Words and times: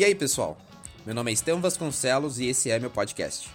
E 0.00 0.04
aí, 0.06 0.14
pessoal? 0.14 0.56
Meu 1.04 1.14
nome 1.14 1.30
é 1.30 1.34
Estevão 1.34 1.60
Vasconcelos 1.60 2.38
e 2.38 2.46
esse 2.46 2.70
é 2.70 2.78
meu 2.78 2.88
podcast. 2.88 3.50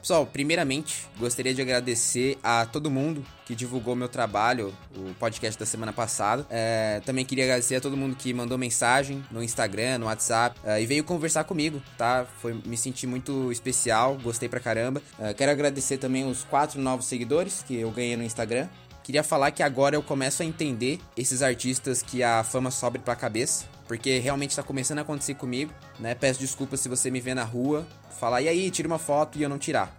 Pessoal, 0.00 0.26
primeiramente, 0.26 1.06
gostaria 1.20 1.54
de 1.54 1.62
agradecer 1.62 2.36
a 2.42 2.66
todo 2.66 2.90
mundo 2.90 3.24
que 3.46 3.54
divulgou 3.54 3.94
meu 3.94 4.08
trabalho, 4.08 4.74
o 4.96 5.14
podcast 5.20 5.56
da 5.56 5.64
semana 5.64 5.92
passada. 5.92 6.44
É, 6.50 7.00
também 7.06 7.24
queria 7.24 7.44
agradecer 7.44 7.76
a 7.76 7.80
todo 7.80 7.96
mundo 7.96 8.16
que 8.16 8.34
mandou 8.34 8.58
mensagem 8.58 9.24
no 9.30 9.40
Instagram, 9.40 9.98
no 9.98 10.06
WhatsApp 10.06 10.58
é, 10.64 10.82
e 10.82 10.84
veio 10.86 11.04
conversar 11.04 11.44
comigo, 11.44 11.80
tá? 11.96 12.26
Foi, 12.40 12.60
me 12.66 12.76
senti 12.76 13.06
muito 13.06 13.52
especial, 13.52 14.18
gostei 14.20 14.48
pra 14.48 14.58
caramba. 14.58 15.00
É, 15.16 15.32
quero 15.32 15.52
agradecer 15.52 15.96
também 15.96 16.28
os 16.28 16.42
quatro 16.42 16.80
novos 16.80 17.06
seguidores 17.06 17.62
que 17.64 17.76
eu 17.76 17.92
ganhei 17.92 18.16
no 18.16 18.24
Instagram. 18.24 18.66
Queria 19.02 19.22
falar 19.22 19.50
que 19.50 19.62
agora 19.62 19.96
eu 19.96 20.02
começo 20.02 20.42
a 20.42 20.46
entender 20.46 21.00
esses 21.16 21.42
artistas 21.42 22.02
que 22.02 22.22
a 22.22 22.44
fama 22.44 22.70
sobe 22.70 22.98
pra 22.98 23.16
cabeça 23.16 23.72
porque 23.92 24.18
realmente 24.18 24.56
tá 24.56 24.62
começando 24.62 25.00
a 25.00 25.02
acontecer 25.02 25.34
comigo, 25.34 25.70
né? 26.00 26.14
Peço 26.14 26.40
desculpas 26.40 26.80
se 26.80 26.88
você 26.88 27.10
me 27.10 27.20
vê 27.20 27.34
na 27.34 27.44
rua, 27.44 27.86
falar, 28.18 28.40
e 28.40 28.48
aí, 28.48 28.70
tira 28.70 28.88
uma 28.88 28.98
foto 28.98 29.38
e 29.38 29.42
eu 29.42 29.50
não 29.50 29.58
tirar, 29.58 29.94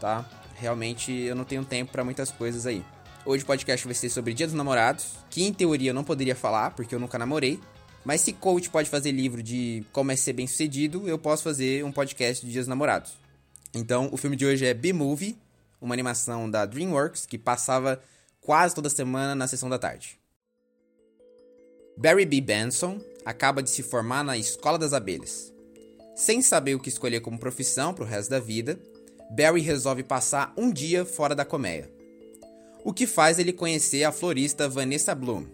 tá? 0.00 0.28
Realmente 0.56 1.12
eu 1.12 1.36
não 1.36 1.44
tenho 1.44 1.64
tempo 1.64 1.92
para 1.92 2.02
muitas 2.02 2.32
coisas 2.32 2.66
aí. 2.66 2.82
Hoje 3.24 3.44
o 3.44 3.46
podcast 3.46 3.86
vai 3.86 3.94
ser 3.94 4.08
sobre 4.08 4.34
Dia 4.34 4.48
dos 4.48 4.54
Namorados, 4.56 5.12
que 5.30 5.44
em 5.44 5.52
teoria 5.52 5.90
eu 5.90 5.94
não 5.94 6.02
poderia 6.02 6.34
falar, 6.34 6.72
porque 6.72 6.92
eu 6.92 6.98
nunca 6.98 7.16
namorei. 7.18 7.60
Mas 8.04 8.20
se 8.20 8.32
coach 8.32 8.68
pode 8.68 8.90
fazer 8.90 9.12
livro 9.12 9.40
de 9.40 9.84
como 9.92 10.10
é 10.10 10.16
ser 10.16 10.32
bem 10.32 10.48
sucedido, 10.48 11.08
eu 11.08 11.16
posso 11.16 11.44
fazer 11.44 11.84
um 11.84 11.92
podcast 11.92 12.44
de 12.44 12.50
Dias 12.50 12.64
dos 12.64 12.70
Namorados. 12.70 13.16
Então, 13.74 14.08
o 14.10 14.16
filme 14.16 14.34
de 14.34 14.44
hoje 14.44 14.66
é 14.66 14.74
B-Movie, 14.74 15.38
uma 15.80 15.94
animação 15.94 16.50
da 16.50 16.66
DreamWorks 16.66 17.26
que 17.26 17.38
passava 17.38 18.00
quase 18.46 18.76
toda 18.76 18.88
semana 18.88 19.34
na 19.34 19.48
sessão 19.48 19.68
da 19.68 19.76
tarde. 19.76 20.20
Barry 21.98 22.24
B. 22.24 22.40
Benson 22.40 23.00
acaba 23.24 23.60
de 23.60 23.68
se 23.68 23.82
formar 23.82 24.22
na 24.22 24.38
Escola 24.38 24.78
das 24.78 24.92
Abelhas. 24.92 25.52
Sem 26.14 26.40
saber 26.40 26.76
o 26.76 26.80
que 26.80 26.88
escolher 26.88 27.20
como 27.20 27.40
profissão 27.40 27.92
para 27.92 28.04
o 28.04 28.06
resto 28.06 28.30
da 28.30 28.38
vida, 28.38 28.78
Barry 29.32 29.60
resolve 29.60 30.04
passar 30.04 30.54
um 30.56 30.70
dia 30.70 31.04
fora 31.04 31.34
da 31.34 31.44
colmeia. 31.44 31.90
O 32.84 32.94
que 32.94 33.04
faz 33.04 33.40
ele 33.40 33.52
conhecer 33.52 34.04
a 34.04 34.12
florista 34.12 34.68
Vanessa 34.68 35.12
Bloom. 35.12 35.44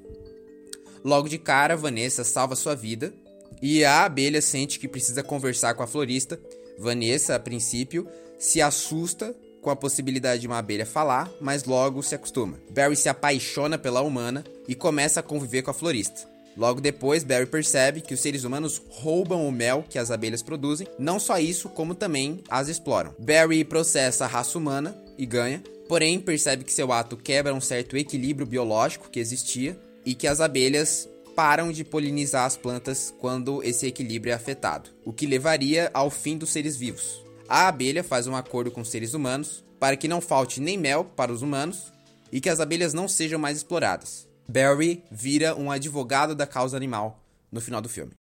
Logo 1.02 1.30
de 1.30 1.38
cara, 1.38 1.76
Vanessa 1.76 2.22
salva 2.22 2.54
sua 2.54 2.74
vida 2.74 3.14
e 3.62 3.86
a 3.86 4.04
abelha 4.04 4.42
sente 4.42 4.78
que 4.78 4.86
precisa 4.86 5.22
conversar 5.22 5.74
com 5.74 5.82
a 5.82 5.86
florista. 5.86 6.38
Vanessa, 6.78 7.36
a 7.36 7.40
princípio, 7.40 8.06
se 8.38 8.60
assusta 8.60 9.34
com 9.62 9.70
a 9.70 9.76
possibilidade 9.76 10.42
de 10.42 10.46
uma 10.46 10.58
abelha 10.58 10.84
falar, 10.84 11.30
mas 11.40 11.64
logo 11.64 12.02
se 12.02 12.14
acostuma. 12.14 12.58
Barry 12.68 12.96
se 12.96 13.08
apaixona 13.08 13.78
pela 13.78 14.02
humana 14.02 14.44
e 14.68 14.74
começa 14.74 15.20
a 15.20 15.22
conviver 15.22 15.62
com 15.62 15.70
a 15.70 15.74
florista. 15.74 16.30
Logo 16.54 16.80
depois, 16.80 17.24
Barry 17.24 17.46
percebe 17.46 18.02
que 18.02 18.12
os 18.12 18.20
seres 18.20 18.44
humanos 18.44 18.82
roubam 18.90 19.46
o 19.46 19.52
mel 19.52 19.84
que 19.88 19.98
as 19.98 20.10
abelhas 20.10 20.42
produzem, 20.42 20.86
não 20.98 21.18
só 21.18 21.38
isso, 21.38 21.68
como 21.70 21.94
também 21.94 22.42
as 22.50 22.68
exploram. 22.68 23.14
Barry 23.18 23.64
processa 23.64 24.24
a 24.24 24.28
raça 24.28 24.58
humana 24.58 24.94
e 25.16 25.24
ganha, 25.24 25.62
porém 25.88 26.20
percebe 26.20 26.64
que 26.64 26.72
seu 26.72 26.92
ato 26.92 27.16
quebra 27.16 27.54
um 27.54 27.60
certo 27.60 27.96
equilíbrio 27.96 28.46
biológico 28.46 29.08
que 29.08 29.20
existia 29.20 29.78
e 30.04 30.14
que 30.14 30.26
as 30.26 30.40
abelhas 30.40 31.08
param 31.34 31.72
de 31.72 31.84
polinizar 31.84 32.44
as 32.44 32.56
plantas 32.56 33.14
quando 33.18 33.62
esse 33.62 33.86
equilíbrio 33.86 34.32
é 34.32 34.34
afetado, 34.34 34.90
o 35.04 35.12
que 35.12 35.26
levaria 35.26 35.90
ao 35.94 36.10
fim 36.10 36.36
dos 36.36 36.50
seres 36.50 36.76
vivos. 36.76 37.22
A 37.54 37.68
abelha 37.68 38.02
faz 38.02 38.26
um 38.26 38.34
acordo 38.34 38.70
com 38.70 38.80
os 38.80 38.88
seres 38.88 39.12
humanos 39.12 39.62
para 39.78 39.94
que 39.94 40.08
não 40.08 40.22
falte 40.22 40.58
nem 40.58 40.78
mel 40.78 41.04
para 41.04 41.30
os 41.30 41.42
humanos 41.42 41.92
e 42.32 42.40
que 42.40 42.48
as 42.48 42.60
abelhas 42.60 42.94
não 42.94 43.06
sejam 43.06 43.38
mais 43.38 43.58
exploradas. 43.58 44.26
Barry 44.48 45.04
vira 45.10 45.54
um 45.54 45.70
advogado 45.70 46.34
da 46.34 46.46
causa 46.46 46.78
animal 46.78 47.22
no 47.52 47.60
final 47.60 47.82
do 47.82 47.90
filme. 47.90 48.12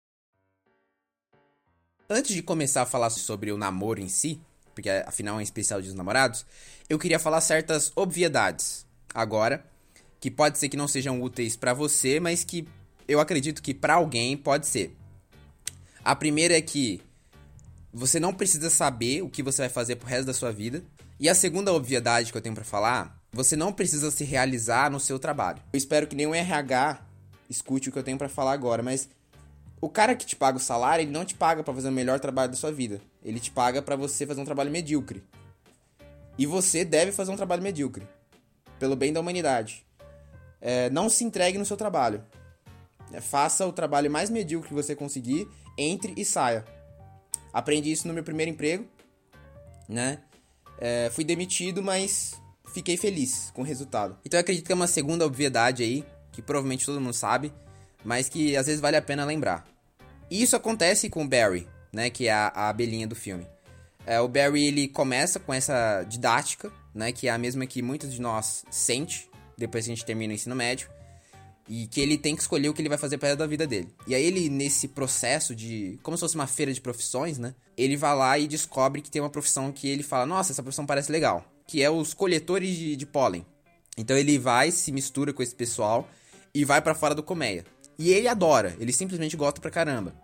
Antes 2.10 2.34
de 2.34 2.42
começar 2.42 2.82
a 2.82 2.86
falar 2.86 3.08
sobre 3.08 3.50
o 3.50 3.56
namoro 3.56 4.00
em 4.00 4.08
si, 4.10 4.38
porque 4.74 4.90
afinal 4.90 5.36
é 5.36 5.38
um 5.38 5.40
especial 5.40 5.80
de 5.80 5.88
os 5.88 5.94
namorados, 5.94 6.44
eu 6.86 6.98
queria 6.98 7.18
falar 7.18 7.40
certas 7.40 7.90
obviedades 7.96 8.86
agora, 9.14 9.64
que 10.20 10.30
pode 10.30 10.58
ser 10.58 10.68
que 10.68 10.76
não 10.76 10.86
sejam 10.86 11.22
úteis 11.22 11.56
para 11.56 11.72
você, 11.72 12.20
mas 12.20 12.44
que 12.44 12.68
eu 13.08 13.18
acredito 13.18 13.62
que 13.62 13.72
para 13.72 13.94
alguém 13.94 14.36
pode 14.36 14.66
ser. 14.66 14.94
A 16.04 16.14
primeira 16.14 16.54
é 16.54 16.60
que 16.60 17.00
você 17.92 18.18
não 18.18 18.32
precisa 18.32 18.70
saber 18.70 19.22
o 19.22 19.28
que 19.28 19.42
você 19.42 19.62
vai 19.62 19.68
fazer 19.68 19.96
pro 19.96 20.08
resto 20.08 20.26
da 20.26 20.34
sua 20.34 20.50
vida. 20.50 20.82
E 21.20 21.28
a 21.28 21.34
segunda 21.34 21.72
obviedade 21.72 22.32
que 22.32 22.38
eu 22.38 22.42
tenho 22.42 22.54
para 22.54 22.64
falar 22.64 23.22
você 23.32 23.56
não 23.56 23.72
precisa 23.72 24.10
se 24.10 24.24
realizar 24.24 24.90
no 24.90 25.00
seu 25.00 25.18
trabalho. 25.18 25.62
Eu 25.72 25.78
espero 25.78 26.06
que 26.06 26.14
nenhum 26.14 26.34
RH 26.34 27.00
escute 27.48 27.88
o 27.88 27.92
que 27.92 27.98
eu 27.98 28.02
tenho 28.02 28.18
para 28.18 28.28
falar 28.28 28.52
agora, 28.52 28.82
mas 28.82 29.08
o 29.80 29.88
cara 29.88 30.14
que 30.14 30.26
te 30.26 30.36
paga 30.36 30.58
o 30.58 30.60
salário, 30.60 31.02
ele 31.02 31.10
não 31.10 31.24
te 31.24 31.34
paga 31.34 31.62
para 31.62 31.72
fazer 31.72 31.88
o 31.88 31.92
melhor 31.92 32.20
trabalho 32.20 32.50
da 32.50 32.56
sua 32.56 32.70
vida. 32.70 33.00
Ele 33.24 33.40
te 33.40 33.50
paga 33.50 33.80
para 33.80 33.96
você 33.96 34.26
fazer 34.26 34.40
um 34.40 34.44
trabalho 34.44 34.70
medíocre. 34.70 35.22
E 36.36 36.44
você 36.44 36.84
deve 36.84 37.10
fazer 37.10 37.30
um 37.32 37.36
trabalho 37.36 37.62
medíocre. 37.62 38.06
Pelo 38.78 38.94
bem 38.94 39.14
da 39.14 39.20
humanidade. 39.20 39.86
É, 40.60 40.90
não 40.90 41.08
se 41.08 41.24
entregue 41.24 41.56
no 41.56 41.64
seu 41.64 41.76
trabalho. 41.76 42.22
É, 43.12 43.20
faça 43.20 43.66
o 43.66 43.72
trabalho 43.72 44.10
mais 44.10 44.28
medíocre 44.28 44.68
que 44.68 44.74
você 44.74 44.94
conseguir, 44.94 45.48
entre 45.78 46.12
e 46.18 46.24
saia. 46.24 46.66
Aprendi 47.52 47.92
isso 47.92 48.08
no 48.08 48.14
meu 48.14 48.24
primeiro 48.24 48.50
emprego, 48.50 48.86
né? 49.88 50.18
É, 50.78 51.10
fui 51.12 51.24
demitido, 51.24 51.82
mas 51.82 52.40
fiquei 52.72 52.96
feliz 52.96 53.50
com 53.54 53.62
o 53.62 53.64
resultado. 53.64 54.16
Então 54.24 54.38
eu 54.38 54.40
acredito 54.40 54.66
que 54.66 54.72
é 54.72 54.74
uma 54.74 54.86
segunda 54.86 55.26
obviedade 55.26 55.82
aí, 55.82 56.04
que 56.32 56.40
provavelmente 56.40 56.86
todo 56.86 57.00
mundo 57.00 57.12
sabe, 57.12 57.52
mas 58.04 58.28
que 58.28 58.56
às 58.56 58.66
vezes 58.66 58.80
vale 58.80 58.96
a 58.96 59.02
pena 59.02 59.24
lembrar. 59.24 59.66
E 60.30 60.42
isso 60.42 60.56
acontece 60.56 61.10
com 61.10 61.24
o 61.24 61.28
Barry, 61.28 61.68
né, 61.92 62.08
que 62.08 62.26
é 62.26 62.32
a, 62.32 62.48
a 62.48 62.68
abelhinha 62.70 63.06
do 63.06 63.14
filme. 63.14 63.46
É, 64.06 64.20
o 64.20 64.26
Barry 64.26 64.66
ele 64.66 64.88
começa 64.88 65.38
com 65.38 65.52
essa 65.52 66.02
didática, 66.04 66.72
né, 66.94 67.12
que 67.12 67.28
é 67.28 67.30
a 67.30 67.38
mesma 67.38 67.66
que 67.66 67.82
muitos 67.82 68.12
de 68.12 68.20
nós 68.20 68.64
sente 68.70 69.30
depois 69.56 69.84
que 69.84 69.92
a 69.92 69.94
gente 69.94 70.04
termina 70.04 70.32
o 70.32 70.34
ensino 70.34 70.56
médio, 70.56 70.88
e 71.68 71.86
que 71.86 72.00
ele 72.00 72.18
tem 72.18 72.34
que 72.34 72.42
escolher 72.42 72.68
o 72.68 72.74
que 72.74 72.82
ele 72.82 72.88
vai 72.88 72.98
fazer 72.98 73.18
para 73.18 73.34
da 73.34 73.46
vida 73.46 73.66
dele. 73.66 73.88
E 74.06 74.14
aí 74.14 74.24
ele 74.24 74.48
nesse 74.48 74.88
processo 74.88 75.54
de, 75.54 75.98
como 76.02 76.16
se 76.16 76.20
fosse 76.20 76.34
uma 76.34 76.46
feira 76.46 76.72
de 76.72 76.80
profissões, 76.80 77.38
né? 77.38 77.54
Ele 77.76 77.96
vai 77.96 78.16
lá 78.16 78.38
e 78.38 78.46
descobre 78.46 79.00
que 79.00 79.10
tem 79.10 79.22
uma 79.22 79.30
profissão 79.30 79.72
que 79.72 79.88
ele 79.88 80.02
fala: 80.02 80.26
"Nossa, 80.26 80.52
essa 80.52 80.62
profissão 80.62 80.86
parece 80.86 81.10
legal" 81.10 81.46
que 81.66 81.82
é 81.82 81.90
os 81.90 82.14
coletores 82.14 82.76
de, 82.76 82.96
de 82.96 83.06
pólen. 83.06 83.46
Então 83.96 84.16
ele 84.16 84.38
vai, 84.38 84.70
se 84.70 84.90
mistura 84.92 85.32
com 85.32 85.42
esse 85.42 85.54
pessoal 85.54 86.08
e 86.54 86.64
vai 86.64 86.80
para 86.80 86.94
fora 86.94 87.14
do 87.14 87.22
colmeia. 87.22 87.64
E 87.98 88.10
ele 88.10 88.28
adora, 88.28 88.76
ele 88.78 88.92
simplesmente 88.92 89.36
gosta 89.36 89.60
pra 89.60 89.70
caramba. 89.70 90.14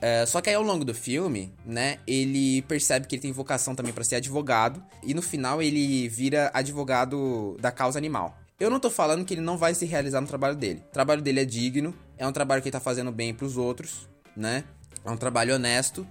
É, 0.00 0.24
só 0.26 0.40
que 0.40 0.48
aí 0.48 0.54
ao 0.54 0.62
longo 0.62 0.84
do 0.84 0.94
filme, 0.94 1.52
né, 1.66 1.98
ele 2.06 2.62
percebe 2.62 3.06
que 3.06 3.16
ele 3.16 3.22
tem 3.22 3.32
vocação 3.32 3.74
também 3.74 3.92
para 3.92 4.04
ser 4.04 4.14
advogado 4.16 4.80
e 5.02 5.12
no 5.12 5.20
final 5.20 5.60
ele 5.60 6.08
vira 6.08 6.50
advogado 6.54 7.56
da 7.60 7.72
causa 7.72 7.98
animal. 7.98 8.37
Eu 8.58 8.70
não 8.70 8.80
tô 8.80 8.90
falando 8.90 9.24
que 9.24 9.34
ele 9.34 9.40
não 9.40 9.56
vai 9.56 9.74
se 9.74 9.84
realizar 9.86 10.20
no 10.20 10.26
trabalho 10.26 10.56
dele. 10.56 10.82
O 10.88 10.92
trabalho 10.92 11.22
dele 11.22 11.40
é 11.40 11.44
digno, 11.44 11.94
é 12.16 12.26
um 12.26 12.32
trabalho 12.32 12.60
que 12.60 12.68
ele 12.68 12.72
tá 12.72 12.80
fazendo 12.80 13.12
bem 13.12 13.32
pros 13.32 13.56
outros, 13.56 14.08
né? 14.36 14.64
É 15.04 15.10
um 15.10 15.16
trabalho 15.16 15.54
honesto, 15.54 16.06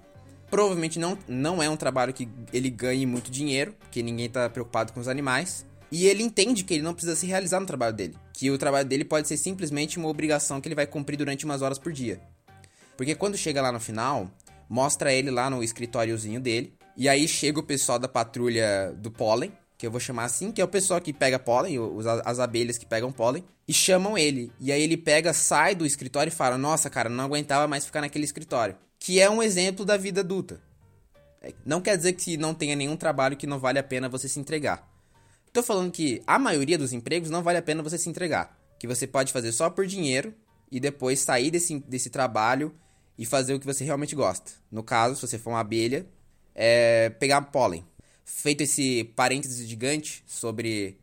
Provavelmente 0.49 0.97
não, 0.97 1.17
não 1.27 1.61
é 1.61 1.69
um 1.69 1.75
trabalho 1.75 2.13
que 2.13 2.27
ele 2.53 2.69
ganhe 2.69 3.05
muito 3.05 3.29
dinheiro, 3.29 3.75
porque 3.79 4.01
ninguém 4.01 4.29
tá 4.29 4.49
preocupado 4.49 4.93
com 4.93 4.99
os 4.99 5.07
animais. 5.07 5.65
E 5.91 6.05
ele 6.05 6.23
entende 6.23 6.63
que 6.63 6.73
ele 6.73 6.83
não 6.83 6.93
precisa 6.93 7.15
se 7.15 7.25
realizar 7.25 7.59
no 7.59 7.65
trabalho 7.65 7.93
dele. 7.93 8.15
Que 8.33 8.49
o 8.49 8.57
trabalho 8.57 8.87
dele 8.87 9.05
pode 9.05 9.27
ser 9.27 9.37
simplesmente 9.37 9.97
uma 9.97 10.07
obrigação 10.07 10.59
que 10.61 10.67
ele 10.67 10.75
vai 10.75 10.87
cumprir 10.87 11.17
durante 11.17 11.45
umas 11.45 11.61
horas 11.61 11.77
por 11.77 11.91
dia. 11.91 12.21
Porque 12.95 13.15
quando 13.15 13.37
chega 13.37 13.61
lá 13.61 13.71
no 13.71 13.79
final, 13.79 14.31
mostra 14.69 15.13
ele 15.13 15.29
lá 15.29 15.49
no 15.49 15.63
escritóriozinho 15.63 16.39
dele. 16.39 16.73
E 16.95 17.07
aí 17.07 17.27
chega 17.27 17.59
o 17.59 17.63
pessoal 17.63 17.99
da 17.99 18.07
patrulha 18.07 18.93
do 18.97 19.11
pólen, 19.11 19.51
que 19.77 19.85
eu 19.85 19.91
vou 19.91 19.99
chamar 19.99 20.23
assim, 20.25 20.51
que 20.51 20.61
é 20.61 20.63
o 20.65 20.67
pessoal 20.67 20.99
que 20.99 21.13
pega 21.13 21.37
pólen, 21.37 21.79
os, 21.79 22.05
as 22.05 22.39
abelhas 22.39 22.77
que 22.77 22.85
pegam 22.85 23.11
pólen, 23.11 23.43
e 23.67 23.73
chamam 23.73 24.17
ele. 24.17 24.51
E 24.59 24.71
aí 24.71 24.81
ele 24.81 24.97
pega, 24.97 25.33
sai 25.33 25.75
do 25.75 25.85
escritório 25.85 26.31
e 26.31 26.35
fala: 26.35 26.57
Nossa, 26.57 26.89
cara, 26.89 27.09
não 27.09 27.23
aguentava 27.23 27.67
mais 27.67 27.85
ficar 27.85 28.01
naquele 28.01 28.25
escritório 28.25 28.75
que 28.99 29.19
é 29.19 29.29
um 29.29 29.41
exemplo 29.41 29.85
da 29.85 29.97
vida 29.97 30.21
adulta. 30.21 30.61
É, 31.41 31.53
não 31.65 31.81
quer 31.81 31.97
dizer 31.97 32.13
que 32.13 32.37
não 32.37 32.53
tenha 32.53 32.75
nenhum 32.75 32.97
trabalho 32.97 33.37
que 33.37 33.47
não 33.47 33.59
vale 33.59 33.79
a 33.79 33.83
pena 33.83 34.09
você 34.09 34.27
se 34.27 34.39
entregar. 34.39 34.87
Tô 35.53 35.63
falando 35.63 35.91
que 35.91 36.21
a 36.27 36.37
maioria 36.37 36.77
dos 36.77 36.93
empregos 36.93 37.29
não 37.29 37.43
vale 37.43 37.57
a 37.57 37.61
pena 37.61 37.83
você 37.83 37.97
se 37.97 38.09
entregar. 38.09 38.57
Que 38.79 38.87
você 38.87 39.07
pode 39.07 39.31
fazer 39.31 39.51
só 39.51 39.69
por 39.69 39.85
dinheiro 39.85 40.33
e 40.71 40.79
depois 40.79 41.19
sair 41.19 41.49
desse, 41.49 41.79
desse 41.79 42.09
trabalho 42.09 42.75
e 43.17 43.25
fazer 43.25 43.53
o 43.53 43.59
que 43.59 43.65
você 43.65 43.83
realmente 43.83 44.15
gosta. 44.15 44.51
No 44.71 44.83
caso, 44.83 45.15
se 45.15 45.21
você 45.21 45.37
for 45.37 45.51
uma 45.51 45.61
abelha, 45.61 46.05
é 46.53 47.09
pegar 47.09 47.41
pólen. 47.43 47.85
Feito 48.29 48.61
esse 48.61 49.05
parênteses 49.15 49.65
gigante 49.65 50.21
sobre 50.27 50.97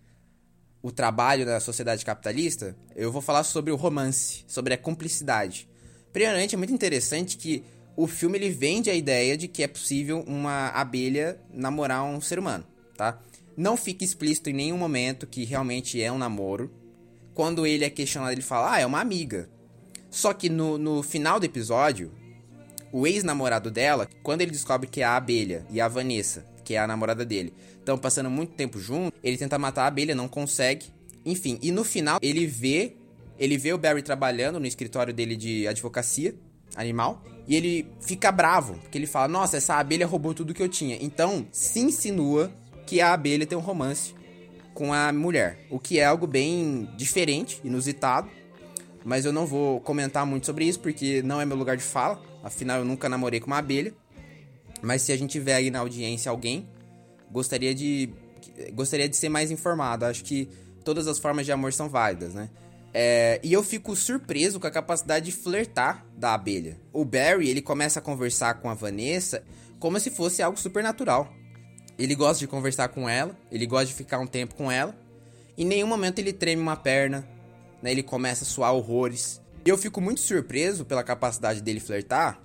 o 0.83 0.93
trabalho 0.93 1.47
da 1.47 1.59
sociedade 1.59 2.05
capitalista, 2.05 2.77
eu 2.95 3.11
vou 3.11 3.23
falar 3.23 3.43
sobre 3.45 3.73
o 3.73 3.77
romance, 3.77 4.45
sobre 4.47 4.75
a 4.75 4.79
cumplicidade. 4.79 5.67
Primeiramente, 6.13 6.55
é 6.55 6.59
muito 6.59 6.75
interessante 6.75 7.39
que 7.39 7.65
o 7.97 8.07
filme 8.07 8.37
ele 8.37 8.51
vende 8.51 8.91
a 8.91 8.95
ideia 8.95 9.39
de 9.39 9.49
que 9.49 9.63
é 9.63 9.67
possível 9.67 10.23
uma 10.27 10.69
abelha 10.69 11.41
namorar 11.51 12.05
um 12.05 12.21
ser 12.21 12.39
humano, 12.39 12.67
tá? 12.95 13.19
Não 13.57 13.75
fica 13.75 14.05
explícito 14.05 14.51
em 14.51 14.53
nenhum 14.53 14.77
momento 14.77 15.27
que 15.27 15.45
realmente 15.45 16.01
é 16.03 16.13
um 16.13 16.19
namoro. 16.19 16.71
Quando 17.33 17.67
ele 17.67 17.87
é 17.87 17.91
questionado, 17.91 18.33
ele 18.33 18.43
fala, 18.43 18.75
ah, 18.75 18.81
é 18.81 18.85
uma 18.87 19.01
amiga. 19.01 19.49
Só 20.11 20.35
que 20.35 20.51
no, 20.51 20.77
no 20.77 21.03
final 21.03 21.41
do 21.41 21.47
episódio, 21.47 22.13
O 22.97 23.09
ex-namorado 23.09 23.73
dela, 23.73 24.09
quando 24.23 24.43
ele 24.43 24.53
descobre 24.53 24.87
que 24.87 25.01
é 25.01 25.05
a 25.05 25.17
abelha 25.17 25.67
e 25.69 25.81
a 25.81 25.89
Vanessa, 25.89 26.47
que 26.65 26.75
é 26.75 26.79
a 26.79 26.87
namorada 26.87 27.25
dele, 27.25 27.53
estão 27.79 27.99
passando 27.99 28.31
muito 28.31 28.55
tempo 28.55 28.79
juntos, 28.79 29.19
ele 29.23 29.37
tenta 29.37 29.59
matar 29.59 29.85
a 29.85 29.87
abelha, 29.87 30.15
não 30.15 30.27
consegue. 30.27 30.87
Enfim, 31.25 31.59
e 31.63 31.71
no 31.71 31.85
final 31.85 32.19
ele 32.23 32.47
vê, 32.47 32.97
ele 33.39 33.57
vê 33.57 33.73
o 33.73 33.79
Barry 33.79 34.03
trabalhando 34.03 34.59
no 34.59 34.67
escritório 34.67 35.13
dele 35.13 35.37
de 35.37 35.67
advocacia 35.69 36.35
animal 36.75 37.23
e 37.47 37.55
ele 37.55 37.87
fica 38.01 38.33
bravo, 38.33 38.75
porque 38.79 38.99
ele 38.99 39.07
fala: 39.07 39.29
"Nossa, 39.29 39.57
essa 39.57 39.77
abelha 39.77 40.07
roubou 40.07 40.35
tudo 40.35 40.55
que 40.55 40.63
eu 40.63 40.69
tinha". 40.69 40.99
Então, 41.01 41.47
se 41.53 41.81
insinua 41.81 42.53
que 42.87 43.01
a 43.01 43.13
abelha 43.13 43.47
tem 43.47 43.57
um 43.57 43.61
romance 43.61 44.15
com 44.75 44.93
a 44.93 45.13
mulher, 45.13 45.67
o 45.71 45.79
que 45.79 45.99
é 45.99 46.05
algo 46.05 46.27
bem 46.27 46.89
diferente, 46.97 47.61
inusitado, 47.65 48.29
mas 49.05 49.25
eu 49.25 49.33
não 49.33 49.47
vou 49.47 49.81
comentar 49.81 50.27
muito 50.27 50.47
sobre 50.47 50.65
isso 50.65 50.81
porque 50.81 51.23
não 51.23 51.41
é 51.41 51.45
meu 51.45 51.57
lugar 51.57 51.77
de 51.77 51.83
fala, 51.83 52.21
afinal 52.43 52.79
eu 52.79 52.85
nunca 52.85 53.09
namorei 53.09 53.39
com 53.39 53.47
uma 53.47 53.59
abelha. 53.59 53.95
Mas 54.85 55.03
se 55.03 55.13
a 55.13 55.17
gente 55.17 55.33
tiver 55.33 55.55
aí 55.55 55.71
na 55.71 55.81
audiência 55.81 56.31
alguém, 56.31 56.69
gostaria 57.31 57.75
de 57.75 58.11
gostaria 58.73 59.09
de 59.09 59.17
ser 59.17 59.29
mais 59.29 59.51
informado. 59.51 60.05
Acho 60.05 60.23
que 60.23 60.49
todas 60.85 61.09
as 61.09 61.19
formas 61.19 61.47
de 61.47 61.53
amor 61.53 61.73
são 61.73 61.89
válidas, 61.89 62.35
né? 62.35 62.51
É, 62.93 63.41
e 63.43 63.53
eu 63.53 63.63
fico 63.65 63.97
surpreso 63.97 64.61
com 64.61 64.69
a 64.69 64.71
capacidade 64.71 65.27
de 65.27 65.33
flertar 65.33 66.07
da 66.17 66.35
abelha. 66.35 66.79
O 66.93 67.05
Barry, 67.05 67.49
ele 67.49 67.61
começa 67.61 67.99
a 67.99 68.03
conversar 68.03 68.55
com 68.61 68.71
a 68.71 68.75
Vanessa 68.75 69.43
como 69.81 69.99
se 69.99 70.11
fosse 70.11 70.43
algo 70.43 70.59
supernatural. 70.59 71.33
Ele 71.99 72.15
gosta 72.15 72.39
de 72.39 72.47
conversar 72.47 72.89
com 72.89 73.09
ela, 73.09 73.37
ele 73.51 73.67
gosta 73.67 73.87
de 73.87 73.95
ficar 73.95 74.21
um 74.21 74.27
tempo 74.27 74.55
com 74.55 74.71
ela. 74.71 74.95
Em 75.59 75.65
nenhum 75.65 75.87
momento 75.87 76.21
ele 76.21 76.33
treme 76.33 76.63
uma 76.63 76.77
perna, 76.77 77.29
né? 77.83 77.91
Ele 77.91 78.03
começa 78.03 78.45
a 78.45 78.47
suar 78.47 78.73
horrores. 78.73 79.41
E 79.65 79.69
eu 79.69 79.79
fico 79.79 80.01
muito 80.01 80.21
surpreso 80.21 80.85
pela 80.85 81.03
capacidade 81.03 81.61
dele 81.63 81.81
flertar, 81.81 82.41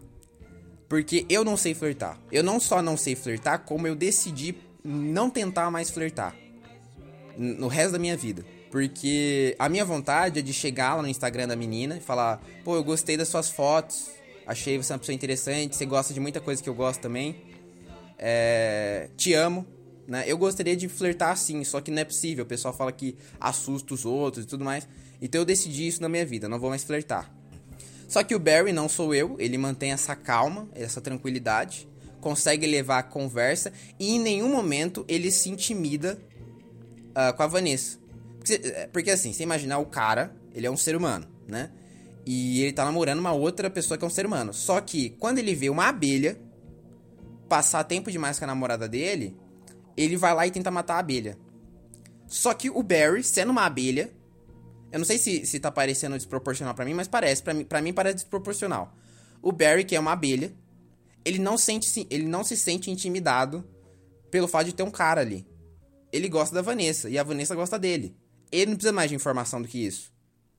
porque 0.90 1.26
eu 1.30 1.46
não 1.46 1.56
sei 1.56 1.74
flertar. 1.74 2.20
Eu 2.32 2.44
não 2.44 2.60
só 2.60 2.82
não 2.82 2.98
sei 2.98 3.16
flertar, 3.16 3.60
como 3.60 3.88
eu 3.88 3.96
decidi 3.96 4.56
não 4.84 5.30
tentar 5.30 5.72
mais 5.72 5.90
flertar 5.90 6.36
no 7.38 7.68
resto 7.68 7.94
da 7.94 8.00
minha 8.00 8.18
vida. 8.18 8.44
Porque 8.70 9.56
a 9.58 9.70
minha 9.70 9.86
vontade 9.86 10.40
é 10.40 10.42
de 10.42 10.52
chegar 10.52 10.96
lá 10.96 11.02
no 11.02 11.08
Instagram 11.08 11.48
da 11.48 11.56
menina 11.56 11.98
e 11.98 12.02
falar: 12.02 12.44
pô, 12.64 12.76
eu 12.76 12.84
gostei 12.84 13.16
das 13.16 13.30
suas 13.30 13.50
fotos, 13.50 14.10
achei 14.46 14.78
você 14.78 14.92
uma 14.92 15.00
pessoa 15.00 15.16
interessante, 15.16 15.76
você 15.76 15.86
gosta 15.86 16.14
de 16.14 16.20
muita 16.20 16.42
coisa 16.42 16.62
que 16.62 16.70
eu 16.70 16.76
gosto 16.76 17.00
também 17.00 17.50
é, 18.20 19.10
te 19.16 19.34
amo, 19.34 19.66
né? 20.06 20.26
Eu 20.28 20.38
gostaria 20.38 20.76
de 20.76 20.90
flertar 20.90 21.32
assim, 21.32 21.64
só 21.64 21.80
que 21.80 21.90
não 21.90 22.02
é 22.02 22.06
possível. 22.06 22.44
O 22.44 22.48
pessoal 22.48 22.74
fala 22.74 22.92
que 22.92 23.16
assusta 23.40 23.94
os 23.94 24.06
outros 24.06 24.44
e 24.44 24.48
tudo 24.48 24.66
mais. 24.66 24.88
Então 25.22 25.42
eu 25.42 25.46
decidi 25.46 25.88
isso 25.88 26.02
na 26.02 26.10
minha 26.10 26.26
vida, 26.26 26.50
não 26.50 26.60
vou 26.60 26.70
mais 26.70 26.84
flertar. 26.84 27.34
Só 28.10 28.24
que 28.24 28.34
o 28.34 28.40
Barry 28.40 28.74
não 28.74 28.90
sou 28.90 29.14
eu, 29.14 29.36
ele 29.38 29.56
mantém 29.56 29.92
essa 29.92 30.16
calma, 30.16 30.68
essa 30.74 31.00
tranquilidade, 31.00 31.88
consegue 32.20 32.66
levar 32.66 32.98
a 32.98 33.04
conversa 33.04 33.72
e 34.00 34.16
em 34.16 34.20
nenhum 34.20 34.50
momento 34.50 35.06
ele 35.08 35.30
se 35.30 35.48
intimida 35.48 36.20
uh, 37.12 37.32
com 37.38 37.44
a 37.44 37.48
Vanessa. 37.48 38.00
Porque, 38.40 38.54
é, 38.68 38.88
porque 38.88 39.12
assim, 39.12 39.32
você 39.32 39.44
imaginar 39.44 39.78
o 39.78 39.86
cara, 39.86 40.36
ele 40.56 40.66
é 40.66 40.72
um 40.72 40.76
ser 40.76 40.96
humano, 40.96 41.28
né? 41.48 41.70
E 42.26 42.64
ele 42.64 42.74
tá 42.74 42.84
namorando 42.84 43.20
uma 43.20 43.32
outra 43.32 43.70
pessoa 43.70 43.96
que 43.96 44.04
é 44.04 44.08
um 44.08 44.12
ser 44.12 44.26
humano. 44.26 44.56
Só 44.56 44.82
que 44.82 45.12
quando 45.12 45.38
ele 45.38 45.54
vê 45.54 45.70
uma 45.70 45.88
abelha, 45.88 46.36
passar 47.48 47.84
tempo 47.84 48.12
demais 48.12 48.40
com 48.40 48.46
a 48.46 48.48
namorada 48.48 48.90
dele, 48.90 49.38
ele 49.96 50.18
vai 50.18 50.34
lá 50.34 50.48
e 50.48 50.52
tenta 50.52 50.72
matar 50.72 50.96
a 50.96 51.00
abelha. 51.00 51.38
Só 52.26 52.56
que 52.56 52.72
o 52.72 52.82
Barry, 52.82 53.24
sendo 53.24 53.52
uma 53.52 53.66
abelha, 53.68 54.10
eu 54.92 55.00
não 55.00 55.06
sei 55.06 55.18
se, 55.18 55.46
se 55.46 55.60
tá 55.60 55.72
parecendo 55.72 56.16
desproporcional 56.16 56.74
para 56.74 56.86
mim, 56.86 56.94
mas 56.94 57.08
parece, 57.08 57.44
para 57.44 57.54
mim, 57.54 57.64
pra 57.64 57.82
mim 57.82 57.94
parece 57.94 58.16
desproporcional. 58.16 58.94
O 59.42 59.52
Barry, 59.52 59.86
que 59.86 59.96
é 59.96 60.00
uma 60.00 60.12
abelha, 60.12 60.54
ele 61.24 61.40
não, 61.40 61.58
sente, 61.58 62.08
ele 62.10 62.26
não 62.26 62.44
se 62.44 62.58
sente 62.58 62.90
intimidado 62.90 63.64
pelo 64.32 64.48
fato 64.48 64.68
de 64.68 64.74
ter 64.74 64.84
um 64.84 64.92
cara 64.92 65.22
ali. 65.22 65.48
Ele 66.12 66.28
gosta 66.28 66.56
da 66.56 66.62
Vanessa 66.62 67.10
e 67.10 67.18
a 67.18 67.24
Vanessa 67.24 67.56
gosta 67.56 67.78
dele. 67.78 68.16
Ele 68.52 68.72
não 68.72 68.76
precisa 68.76 68.94
mais 68.94 69.10
de 69.10 69.16
informação 69.16 69.62
do 69.62 69.68
que 69.68 69.78
isso. 69.86 70.12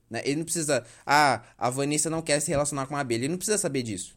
Né? 0.09 0.23
Ele 0.25 0.37
não 0.37 0.45
precisa. 0.45 0.85
Ah, 1.05 1.43
a 1.59 1.71
Vanessa 1.71 2.09
não 2.09 2.23
quer 2.23 2.41
se 2.41 2.51
relacionar 2.51 2.87
com 2.87 2.95
uma 2.95 3.01
abelha. 3.01 3.23
Ele 3.23 3.33
não 3.33 3.37
precisa 3.37 3.59
saber 3.59 3.83
disso. 3.83 4.17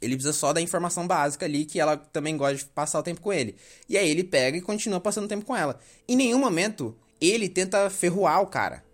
Ele 0.00 0.14
precisa 0.14 0.32
só 0.32 0.52
da 0.52 0.60
informação 0.60 1.06
básica 1.06 1.44
ali 1.44 1.64
que 1.64 1.78
ela 1.78 1.96
também 1.96 2.36
gosta 2.36 2.56
de 2.56 2.64
passar 2.64 2.98
o 2.98 3.02
tempo 3.02 3.20
com 3.20 3.32
ele. 3.32 3.56
E 3.88 3.98
aí 3.98 4.08
ele 4.10 4.24
pega 4.24 4.56
e 4.56 4.60
continua 4.60 5.00
passando 5.00 5.28
tempo 5.28 5.44
com 5.44 5.54
ela. 5.54 5.78
Em 6.08 6.16
nenhum 6.16 6.38
momento 6.38 6.96
ele 7.20 7.48
tenta 7.48 7.90
ferroar 7.90 8.40
o 8.40 8.46
cara, 8.46 8.84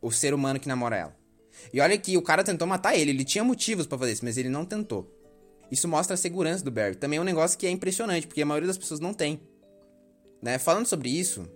o 0.00 0.10
ser 0.10 0.34
humano 0.34 0.60
que 0.60 0.68
namora 0.68 0.96
ela. 0.96 1.16
E 1.72 1.80
olha 1.80 1.96
que 1.98 2.16
o 2.16 2.22
cara 2.22 2.42
tentou 2.42 2.66
matar 2.66 2.96
ele, 2.96 3.10
ele 3.10 3.24
tinha 3.24 3.44
motivos 3.44 3.86
para 3.86 3.98
fazer 3.98 4.12
isso, 4.12 4.24
mas 4.24 4.36
ele 4.36 4.48
não 4.48 4.64
tentou. 4.64 5.10
Isso 5.70 5.86
mostra 5.86 6.14
a 6.14 6.16
segurança 6.16 6.64
do 6.64 6.70
Barry. 6.70 6.96
Também 6.96 7.18
é 7.18 7.22
um 7.22 7.24
negócio 7.24 7.56
que 7.56 7.66
é 7.66 7.70
impressionante, 7.70 8.26
porque 8.26 8.42
a 8.42 8.46
maioria 8.46 8.66
das 8.66 8.78
pessoas 8.78 8.98
não 8.98 9.14
tem. 9.14 9.40
Né? 10.42 10.58
Falando 10.58 10.86
sobre 10.86 11.08
isso, 11.08 11.48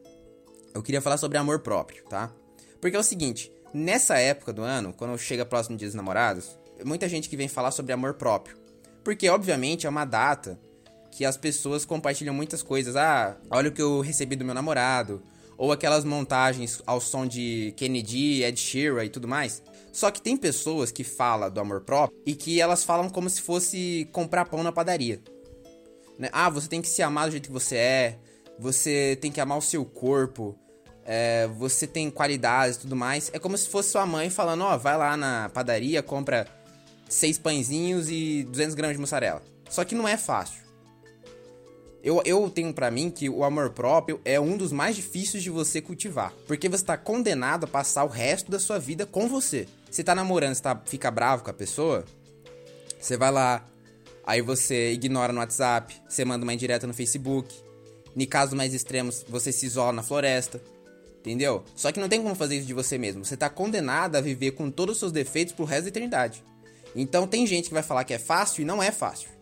eu 0.72 0.82
queria 0.82 1.00
falar 1.00 1.16
sobre 1.16 1.36
amor 1.36 1.60
próprio, 1.60 2.04
tá? 2.04 2.32
Porque 2.80 2.96
é 2.96 3.00
o 3.00 3.02
seguinte, 3.02 3.50
nessa 3.72 4.18
época 4.18 4.52
do 4.52 4.62
ano, 4.62 4.92
quando 4.92 5.18
chega 5.18 5.44
próximo 5.44 5.76
dia 5.76 5.88
dos 5.88 5.94
namorados, 5.94 6.56
muita 6.84 7.08
gente 7.08 7.28
que 7.28 7.36
vem 7.36 7.48
falar 7.48 7.70
sobre 7.70 7.92
amor 7.92 8.14
próprio. 8.14 8.56
Porque, 9.02 9.28
obviamente, 9.28 9.86
é 9.86 9.90
uma 9.90 10.04
data 10.04 10.58
que 11.10 11.24
as 11.24 11.36
pessoas 11.36 11.84
compartilham 11.84 12.34
muitas 12.34 12.62
coisas. 12.62 12.96
Ah, 12.96 13.36
olha 13.50 13.68
o 13.68 13.72
que 13.72 13.82
eu 13.82 14.00
recebi 14.00 14.36
do 14.36 14.44
meu 14.44 14.54
namorado. 14.54 15.22
Ou 15.64 15.72
aquelas 15.72 16.04
montagens 16.04 16.82
ao 16.86 17.00
som 17.00 17.26
de 17.26 17.72
Kennedy, 17.74 18.42
Ed 18.42 18.60
Sheeran 18.60 19.06
e 19.06 19.08
tudo 19.08 19.26
mais. 19.26 19.62
Só 19.90 20.10
que 20.10 20.20
tem 20.20 20.36
pessoas 20.36 20.92
que 20.92 21.02
falam 21.02 21.50
do 21.50 21.58
amor 21.58 21.80
próprio 21.80 22.20
e 22.26 22.34
que 22.34 22.60
elas 22.60 22.84
falam 22.84 23.08
como 23.08 23.30
se 23.30 23.40
fosse 23.40 24.06
comprar 24.12 24.44
pão 24.44 24.62
na 24.62 24.70
padaria. 24.70 25.22
Né? 26.18 26.28
Ah, 26.34 26.50
você 26.50 26.68
tem 26.68 26.82
que 26.82 26.88
se 26.88 27.00
amar 27.02 27.28
do 27.28 27.30
jeito 27.30 27.46
que 27.46 27.52
você 27.52 27.76
é. 27.76 28.18
Você 28.58 29.16
tem 29.22 29.32
que 29.32 29.40
amar 29.40 29.56
o 29.56 29.62
seu 29.62 29.86
corpo. 29.86 30.54
É, 31.02 31.46
você 31.56 31.86
tem 31.86 32.10
qualidades 32.10 32.76
e 32.76 32.80
tudo 32.80 32.94
mais. 32.94 33.30
É 33.32 33.38
como 33.38 33.56
se 33.56 33.66
fosse 33.66 33.88
sua 33.88 34.04
mãe 34.04 34.28
falando: 34.28 34.64
Ó, 34.64 34.74
oh, 34.74 34.78
vai 34.78 34.98
lá 34.98 35.16
na 35.16 35.48
padaria, 35.48 36.02
compra 36.02 36.46
seis 37.08 37.38
pãezinhos 37.38 38.10
e 38.10 38.44
200 38.50 38.74
gramas 38.74 38.96
de 38.96 39.00
mussarela. 39.00 39.40
Só 39.70 39.82
que 39.82 39.94
não 39.94 40.06
é 40.06 40.18
fácil. 40.18 40.63
Eu, 42.04 42.20
eu 42.26 42.50
tenho 42.50 42.70
para 42.74 42.90
mim 42.90 43.10
que 43.10 43.30
o 43.30 43.42
amor 43.42 43.70
próprio 43.70 44.20
é 44.26 44.38
um 44.38 44.58
dos 44.58 44.70
mais 44.70 44.94
difíceis 44.94 45.42
de 45.42 45.48
você 45.48 45.80
cultivar. 45.80 46.34
Porque 46.46 46.68
você 46.68 46.84
tá 46.84 46.98
condenado 46.98 47.64
a 47.64 47.66
passar 47.66 48.04
o 48.04 48.08
resto 48.08 48.50
da 48.50 48.60
sua 48.60 48.78
vida 48.78 49.06
com 49.06 49.26
você. 49.26 49.66
Você 49.90 50.04
tá 50.04 50.14
namorando, 50.14 50.54
você 50.54 50.62
tá, 50.62 50.78
fica 50.84 51.10
bravo 51.10 51.42
com 51.42 51.50
a 51.50 51.54
pessoa, 51.54 52.04
você 53.00 53.16
vai 53.16 53.30
lá, 53.30 53.66
aí 54.22 54.42
você 54.42 54.92
ignora 54.92 55.32
no 55.32 55.40
WhatsApp, 55.40 55.94
você 56.06 56.26
manda 56.26 56.44
uma 56.44 56.52
indireta 56.52 56.86
no 56.86 56.92
Facebook. 56.92 57.54
Em 58.14 58.26
casos 58.26 58.52
mais 58.52 58.74
extremos, 58.74 59.24
você 59.26 59.50
se 59.50 59.64
isola 59.64 59.92
na 59.92 60.02
floresta. 60.02 60.60
Entendeu? 61.20 61.64
Só 61.74 61.90
que 61.90 61.98
não 61.98 62.08
tem 62.08 62.22
como 62.22 62.34
fazer 62.34 62.56
isso 62.56 62.66
de 62.66 62.74
você 62.74 62.98
mesmo. 62.98 63.24
Você 63.24 63.34
tá 63.34 63.48
condenado 63.48 64.16
a 64.16 64.20
viver 64.20 64.50
com 64.50 64.70
todos 64.70 64.96
os 64.96 64.98
seus 64.98 65.12
defeitos 65.12 65.54
pro 65.54 65.64
resto 65.64 65.84
da 65.84 65.88
eternidade. 65.88 66.44
Então 66.94 67.26
tem 67.26 67.46
gente 67.46 67.68
que 67.68 67.74
vai 67.74 67.82
falar 67.82 68.04
que 68.04 68.12
é 68.12 68.18
fácil 68.18 68.60
e 68.60 68.64
não 68.66 68.82
é 68.82 68.92
fácil. 68.92 69.33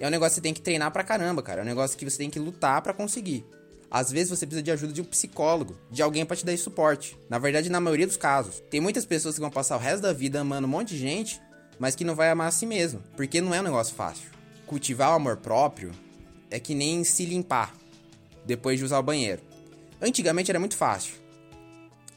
É 0.00 0.06
um 0.06 0.10
negócio 0.10 0.30
que 0.30 0.34
você 0.36 0.40
tem 0.40 0.54
que 0.54 0.62
treinar 0.62 0.90
pra 0.90 1.04
caramba, 1.04 1.42
cara. 1.42 1.60
É 1.60 1.62
um 1.62 1.66
negócio 1.66 1.96
que 1.96 2.08
você 2.08 2.16
tem 2.16 2.30
que 2.30 2.38
lutar 2.38 2.80
para 2.80 2.94
conseguir. 2.94 3.44
Às 3.90 4.10
vezes 4.10 4.30
você 4.30 4.46
precisa 4.46 4.62
de 4.62 4.70
ajuda 4.70 4.92
de 4.94 5.02
um 5.02 5.04
psicólogo, 5.04 5.76
de 5.90 6.00
alguém 6.00 6.24
para 6.24 6.36
te 6.36 6.46
dar 6.46 6.54
esse 6.54 6.62
suporte. 6.62 7.18
Na 7.28 7.38
verdade, 7.38 7.68
na 7.68 7.80
maioria 7.80 8.06
dos 8.06 8.16
casos, 8.16 8.62
tem 8.70 8.80
muitas 8.80 9.04
pessoas 9.04 9.34
que 9.34 9.40
vão 9.40 9.50
passar 9.50 9.76
o 9.76 9.80
resto 9.80 10.00
da 10.00 10.12
vida 10.12 10.40
amando 10.40 10.66
um 10.66 10.70
monte 10.70 10.90
de 10.90 10.98
gente, 10.98 11.40
mas 11.78 11.94
que 11.94 12.04
não 12.04 12.14
vai 12.14 12.30
amar 12.30 12.48
a 12.48 12.50
si 12.52 12.64
mesmo, 12.66 13.02
porque 13.16 13.40
não 13.40 13.54
é 13.54 13.60
um 13.60 13.64
negócio 13.64 13.94
fácil. 13.94 14.30
Cultivar 14.66 15.10
o 15.10 15.16
amor 15.16 15.36
próprio 15.38 15.90
é 16.50 16.58
que 16.58 16.74
nem 16.74 17.04
se 17.04 17.26
limpar 17.26 17.74
depois 18.46 18.78
de 18.78 18.84
usar 18.84 19.00
o 19.00 19.02
banheiro. 19.02 19.42
Antigamente 20.00 20.50
era 20.50 20.60
muito 20.60 20.76
fácil. 20.76 21.14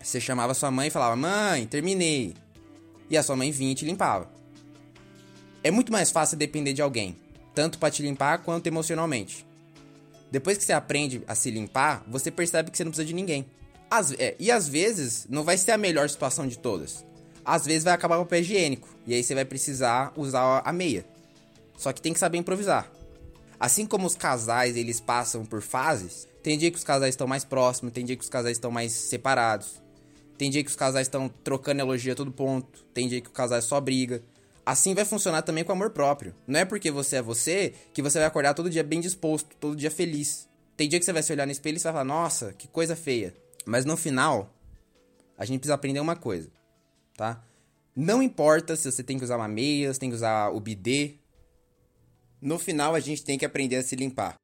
Você 0.01 0.21
chamava 0.21 0.53
sua 0.53 0.69
mãe 0.69 0.87
e 0.87 0.91
falava: 0.91 1.15
"Mãe, 1.15 1.65
terminei". 1.65 2.35
E 3.09 3.17
a 3.17 3.23
sua 3.23 3.35
mãe 3.35 3.51
vinha 3.51 3.71
e 3.71 3.75
te 3.75 3.83
limpava. 3.83 4.29
É 5.63 5.71
muito 5.71 5.91
mais 5.91 6.11
fácil 6.11 6.37
depender 6.37 6.73
de 6.73 6.81
alguém, 6.81 7.17
tanto 7.53 7.77
para 7.77 7.91
te 7.91 8.01
limpar 8.01 8.39
quanto 8.39 8.67
emocionalmente. 8.67 9.45
Depois 10.31 10.57
que 10.57 10.63
você 10.63 10.73
aprende 10.73 11.21
a 11.27 11.35
se 11.35 11.51
limpar, 11.51 12.03
você 12.07 12.31
percebe 12.31 12.71
que 12.71 12.77
você 12.77 12.83
não 12.83 12.91
precisa 12.91 13.05
de 13.05 13.13
ninguém. 13.13 13.45
As, 13.89 14.11
é, 14.13 14.35
e 14.39 14.49
às 14.51 14.67
vezes 14.67 15.27
não 15.29 15.43
vai 15.43 15.57
ser 15.57 15.71
a 15.71 15.77
melhor 15.77 16.09
situação 16.09 16.47
de 16.47 16.57
todas. 16.57 17.05
Às 17.45 17.65
vezes 17.65 17.83
vai 17.83 17.93
acabar 17.93 18.17
o 18.17 18.25
papel 18.25 18.39
higiênico 18.39 18.89
e 19.05 19.13
aí 19.13 19.23
você 19.23 19.35
vai 19.35 19.45
precisar 19.45 20.11
usar 20.15 20.61
a 20.65 20.73
meia. 20.73 21.05
Só 21.77 21.93
que 21.93 22.01
tem 22.01 22.13
que 22.13 22.19
saber 22.19 22.37
improvisar. 22.37 22.91
Assim 23.59 23.85
como 23.85 24.07
os 24.07 24.15
casais 24.15 24.75
eles 24.75 24.99
passam 24.99 25.45
por 25.45 25.61
fases, 25.61 26.27
tem 26.41 26.57
dia 26.57 26.71
que 26.71 26.77
os 26.77 26.83
casais 26.83 27.11
estão 27.11 27.27
mais 27.27 27.45
próximos, 27.45 27.93
tem 27.93 28.03
dia 28.03 28.15
que 28.15 28.23
os 28.23 28.29
casais 28.29 28.57
estão 28.57 28.71
mais 28.71 28.91
separados. 28.91 29.81
Tem 30.37 30.49
dia 30.49 30.63
que 30.63 30.69
os 30.69 30.75
casais 30.75 31.07
estão 31.07 31.29
trocando 31.29 31.81
elogio 31.81 32.11
a 32.11 32.15
todo 32.15 32.31
ponto, 32.31 32.83
tem 32.93 33.07
dia 33.07 33.21
que 33.21 33.29
o 33.29 33.31
casal 33.31 33.61
só 33.61 33.79
briga. 33.79 34.23
Assim 34.65 34.93
vai 34.93 35.03
funcionar 35.03 35.41
também 35.41 35.63
com 35.63 35.71
amor 35.71 35.89
próprio. 35.89 36.33
Não 36.47 36.59
é 36.59 36.65
porque 36.65 36.89
você 36.89 37.17
é 37.17 37.21
você 37.21 37.73
que 37.93 38.01
você 38.01 38.17
vai 38.17 38.27
acordar 38.27 38.53
todo 38.53 38.69
dia 38.69 38.83
bem 38.83 39.01
disposto, 39.01 39.55
todo 39.57 39.75
dia 39.75 39.91
feliz. 39.91 40.47
Tem 40.77 40.87
dia 40.87 40.99
que 40.99 41.05
você 41.05 41.13
vai 41.13 41.21
se 41.21 41.31
olhar 41.31 41.45
no 41.45 41.51
espelho 41.51 41.75
e 41.75 41.79
você 41.79 41.83
vai 41.83 41.93
falar, 41.93 42.05
nossa, 42.05 42.53
que 42.53 42.67
coisa 42.67 42.95
feia. 42.95 43.33
Mas 43.65 43.85
no 43.85 43.97
final, 43.97 44.53
a 45.37 45.45
gente 45.45 45.59
precisa 45.59 45.75
aprender 45.75 45.99
uma 45.99 46.15
coisa, 46.15 46.49
tá? 47.15 47.43
Não 47.95 48.23
importa 48.23 48.75
se 48.75 48.91
você 48.91 49.03
tem 49.03 49.17
que 49.17 49.23
usar 49.23 49.37
uma 49.37 49.47
meia, 49.47 49.93
se 49.93 49.99
tem 49.99 50.09
que 50.09 50.15
usar 50.15 50.49
o 50.49 50.59
bidê. 50.59 51.15
No 52.41 52.57
final 52.57 52.95
a 52.95 52.99
gente 52.99 53.23
tem 53.23 53.37
que 53.37 53.45
aprender 53.45 53.75
a 53.75 53.83
se 53.83 53.95
limpar. 53.95 54.35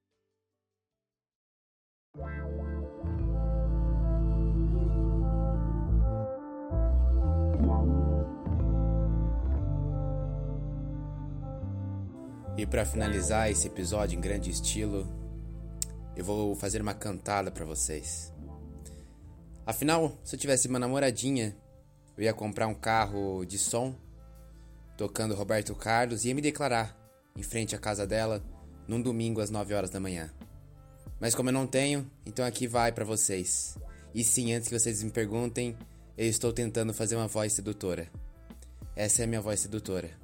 E 12.59 12.65
para 12.65 12.83
finalizar 12.83 13.49
esse 13.49 13.67
episódio 13.67 14.17
em 14.17 14.21
grande 14.21 14.49
estilo, 14.49 15.07
eu 16.13 16.25
vou 16.25 16.53
fazer 16.57 16.81
uma 16.81 16.93
cantada 16.93 17.49
para 17.49 17.63
vocês. 17.63 18.33
Afinal, 19.65 20.19
se 20.25 20.35
eu 20.35 20.39
tivesse 20.41 20.67
uma 20.67 20.77
namoradinha, 20.77 21.55
eu 22.17 22.23
ia 22.25 22.33
comprar 22.33 22.67
um 22.67 22.73
carro 22.73 23.45
de 23.45 23.57
som, 23.57 23.95
tocando 24.97 25.35
Roberto 25.35 25.73
Carlos 25.73 26.25
e 26.25 26.27
ia 26.27 26.35
me 26.35 26.41
declarar 26.41 26.99
em 27.33 27.43
frente 27.43 27.77
à 27.77 27.79
casa 27.79 28.05
dela 28.05 28.43
num 28.85 29.01
domingo 29.01 29.39
às 29.39 29.49
9 29.49 29.73
horas 29.73 29.89
da 29.89 30.01
manhã. 30.01 30.29
Mas 31.17 31.33
como 31.33 31.47
eu 31.47 31.53
não 31.53 31.65
tenho, 31.65 32.11
então 32.25 32.43
aqui 32.43 32.67
vai 32.67 32.91
para 32.91 33.05
vocês. 33.05 33.77
E 34.13 34.21
sim, 34.21 34.51
antes 34.51 34.67
que 34.67 34.77
vocês 34.77 35.01
me 35.01 35.11
perguntem, 35.11 35.77
eu 36.17 36.27
estou 36.27 36.51
tentando 36.51 36.93
fazer 36.93 37.15
uma 37.15 37.29
voz 37.29 37.53
sedutora. 37.53 38.11
Essa 38.97 39.21
é 39.21 39.23
a 39.23 39.27
minha 39.27 39.39
voz 39.39 39.61
sedutora. 39.61 40.18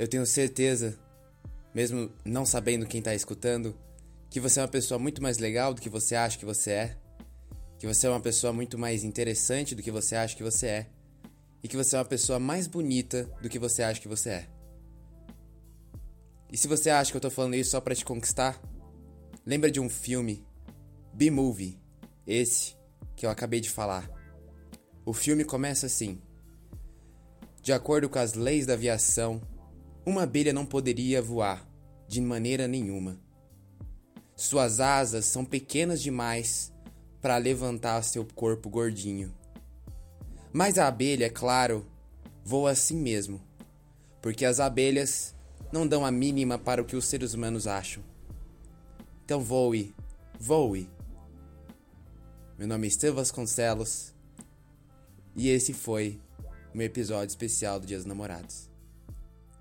Eu 0.00 0.08
tenho 0.08 0.24
certeza, 0.24 0.98
mesmo 1.74 2.10
não 2.24 2.46
sabendo 2.46 2.86
quem 2.86 3.00
está 3.00 3.14
escutando, 3.14 3.78
que 4.30 4.40
você 4.40 4.58
é 4.58 4.62
uma 4.62 4.68
pessoa 4.68 4.98
muito 4.98 5.22
mais 5.22 5.36
legal 5.36 5.74
do 5.74 5.80
que 5.82 5.90
você 5.90 6.16
acha 6.16 6.38
que 6.38 6.44
você 6.46 6.70
é, 6.70 6.96
que 7.78 7.86
você 7.86 8.06
é 8.06 8.10
uma 8.10 8.18
pessoa 8.18 8.50
muito 8.50 8.78
mais 8.78 9.04
interessante 9.04 9.74
do 9.74 9.82
que 9.82 9.90
você 9.90 10.16
acha 10.16 10.34
que 10.34 10.42
você 10.42 10.66
é, 10.68 10.86
e 11.62 11.68
que 11.68 11.76
você 11.76 11.96
é 11.96 11.98
uma 11.98 12.06
pessoa 12.06 12.38
mais 12.38 12.66
bonita 12.66 13.24
do 13.42 13.50
que 13.50 13.58
você 13.58 13.82
acha 13.82 14.00
que 14.00 14.08
você 14.08 14.30
é. 14.30 14.48
E 16.50 16.56
se 16.56 16.66
você 16.66 16.88
acha 16.88 17.10
que 17.10 17.18
eu 17.18 17.20
tô 17.20 17.30
falando 17.30 17.56
isso 17.56 17.72
só 17.72 17.80
para 17.82 17.94
te 17.94 18.02
conquistar, 18.02 18.58
lembra 19.44 19.70
de 19.70 19.80
um 19.80 19.90
filme, 19.90 20.42
B-Movie, 21.12 21.78
esse 22.26 22.74
que 23.14 23.26
eu 23.26 23.30
acabei 23.30 23.60
de 23.60 23.68
falar. 23.68 24.10
O 25.04 25.12
filme 25.12 25.44
começa 25.44 25.84
assim: 25.84 26.22
De 27.60 27.70
acordo 27.70 28.08
com 28.08 28.18
as 28.18 28.32
leis 28.32 28.64
da 28.64 28.72
aviação, 28.72 29.42
uma 30.04 30.22
abelha 30.22 30.52
não 30.52 30.64
poderia 30.64 31.20
voar 31.20 31.68
de 32.08 32.20
maneira 32.20 32.66
nenhuma. 32.66 33.18
Suas 34.34 34.80
asas 34.80 35.26
são 35.26 35.44
pequenas 35.44 36.00
demais 36.00 36.72
para 37.20 37.36
levantar 37.36 38.02
seu 38.02 38.24
corpo 38.24 38.70
gordinho. 38.70 39.32
Mas 40.52 40.78
a 40.78 40.88
abelha, 40.88 41.26
é 41.26 41.30
claro, 41.30 41.86
voa 42.44 42.70
assim 42.70 42.96
mesmo, 42.96 43.40
porque 44.20 44.44
as 44.44 44.58
abelhas 44.58 45.34
não 45.72 45.86
dão 45.86 46.04
a 46.04 46.10
mínima 46.10 46.58
para 46.58 46.82
o 46.82 46.84
que 46.84 46.96
os 46.96 47.04
seres 47.04 47.34
humanos 47.34 47.66
acham. 47.66 48.02
Então 49.24 49.40
voe, 49.40 49.94
voe. 50.38 50.88
Meu 52.58 52.66
nome 52.66 52.86
é 52.86 52.88
Estevam 52.88 53.16
Vasconcelos 53.16 54.14
e 55.36 55.48
esse 55.48 55.72
foi 55.72 56.20
meu 56.74 56.86
episódio 56.86 57.28
especial 57.28 57.78
do 57.78 57.86
Dia 57.86 57.96
dos 57.96 58.06
Namorados. 58.06 58.69